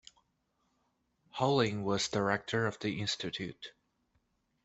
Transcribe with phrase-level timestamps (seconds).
[1.37, 3.73] Holling was director of the Institute.